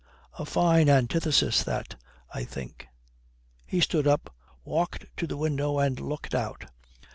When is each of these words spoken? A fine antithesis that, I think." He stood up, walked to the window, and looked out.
A 0.39 0.47
fine 0.47 0.89
antithesis 0.89 1.61
that, 1.63 1.95
I 2.33 2.43
think." 2.43 2.87
He 3.67 3.79
stood 3.81 4.07
up, 4.07 4.33
walked 4.63 5.05
to 5.17 5.27
the 5.27 5.37
window, 5.37 5.77
and 5.77 5.99
looked 5.99 6.33
out. 6.33 6.65